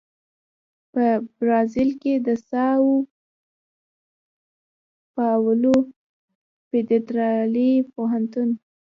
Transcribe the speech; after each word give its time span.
په 0.93 1.05
برازیل 1.37 1.89
کې 2.01 2.13
د 2.27 2.29
ساو 2.49 2.89
پاولو 5.15 5.75
فدرالي 6.69 7.71
پوهنتون 7.93 8.49